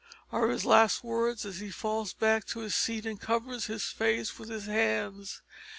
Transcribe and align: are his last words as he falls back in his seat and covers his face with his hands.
are 0.31 0.47
his 0.49 0.65
last 0.65 1.03
words 1.03 1.45
as 1.45 1.59
he 1.59 1.69
falls 1.69 2.11
back 2.11 2.55
in 2.55 2.63
his 2.63 2.73
seat 2.73 3.05
and 3.05 3.21
covers 3.21 3.65
his 3.67 3.83
face 3.83 4.39
with 4.39 4.49
his 4.49 4.65
hands. 4.65 5.43